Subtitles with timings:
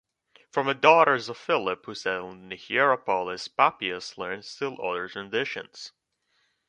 [0.51, 5.91] From the daughters of Philip, who settled in Hierapolis, Papias learned still other traditions.